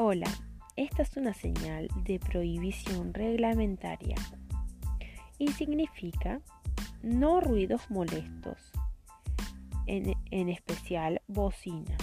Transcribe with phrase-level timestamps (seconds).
[0.00, 0.30] Hola,
[0.76, 4.14] esta es una señal de prohibición reglamentaria
[5.40, 6.40] y significa
[7.02, 8.70] no ruidos molestos,
[9.86, 11.96] en, especial bocina.